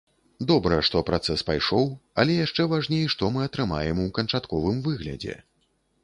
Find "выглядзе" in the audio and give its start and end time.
4.89-5.37